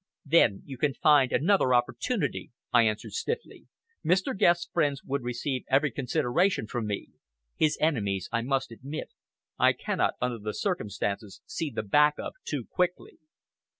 [0.25, 3.67] "Then you can find another opportunity," I answered stiffly.
[4.03, 4.35] "Mr.
[4.35, 7.09] Guest's friends would receive every consideration from me.
[7.55, 9.11] His enemies, I must admit,
[9.59, 13.19] I cannot, under the circumstances, see the back of too quickly."